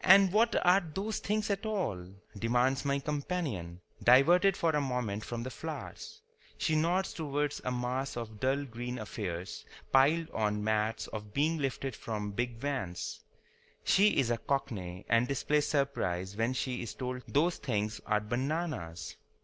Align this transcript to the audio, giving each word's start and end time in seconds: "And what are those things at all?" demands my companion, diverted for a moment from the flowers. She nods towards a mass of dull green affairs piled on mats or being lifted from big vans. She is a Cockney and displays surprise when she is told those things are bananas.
"And 0.00 0.32
what 0.32 0.56
are 0.66 0.80
those 0.80 1.20
things 1.20 1.48
at 1.48 1.64
all?" 1.64 2.08
demands 2.36 2.84
my 2.84 2.98
companion, 2.98 3.82
diverted 4.02 4.56
for 4.56 4.70
a 4.70 4.80
moment 4.80 5.24
from 5.24 5.44
the 5.44 5.50
flowers. 5.50 6.20
She 6.58 6.74
nods 6.74 7.12
towards 7.12 7.60
a 7.64 7.70
mass 7.70 8.16
of 8.16 8.40
dull 8.40 8.64
green 8.64 8.98
affairs 8.98 9.64
piled 9.92 10.28
on 10.30 10.64
mats 10.64 11.06
or 11.06 11.20
being 11.20 11.58
lifted 11.58 11.94
from 11.94 12.32
big 12.32 12.56
vans. 12.56 13.20
She 13.84 14.16
is 14.16 14.28
a 14.28 14.38
Cockney 14.38 15.06
and 15.08 15.28
displays 15.28 15.68
surprise 15.68 16.36
when 16.36 16.52
she 16.52 16.82
is 16.82 16.92
told 16.94 17.22
those 17.28 17.58
things 17.58 18.00
are 18.06 18.18
bananas. 18.18 19.14